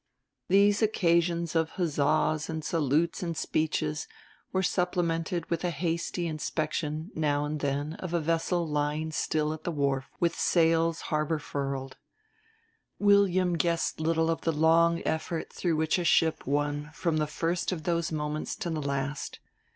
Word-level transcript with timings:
These 0.47 0.81
occasions 0.81 1.55
of 1.55 1.73
huzzas 1.77 2.49
and 2.49 2.65
salutes 2.65 3.21
and 3.21 3.37
speeches 3.37 4.07
were 4.51 4.63
supplemented 4.63 5.47
with 5.51 5.63
a 5.63 5.69
hasty 5.69 6.25
inspection, 6.25 7.11
now 7.13 7.45
and 7.45 7.59
then, 7.59 7.93
of 7.99 8.11
a 8.11 8.19
vessel 8.19 8.67
lying 8.67 9.11
still 9.11 9.53
at 9.53 9.63
the 9.63 9.69
wharf 9.71 10.05
with 10.19 10.33
sails 10.33 11.01
harbor 11.13 11.37
furled. 11.37 11.97
William 12.97 13.53
guessed 13.55 13.99
little 13.99 14.31
of 14.31 14.41
the 14.41 14.51
long 14.51 15.03
effort 15.05 15.53
through 15.53 15.75
which 15.75 15.99
a 15.99 16.03
ship 16.03 16.47
won 16.47 16.89
from 16.95 17.17
the 17.17 17.27
first 17.27 17.71
of 17.71 17.83
those 17.83 18.11
moments 18.11 18.55
to 18.55 18.71
the 18.71 18.81
last. 18.81 19.37